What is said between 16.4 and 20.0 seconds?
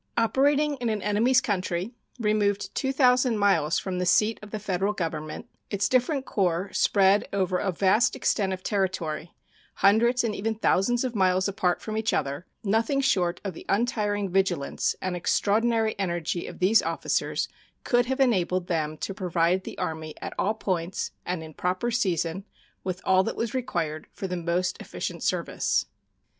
of these officers could have enabled them to provide the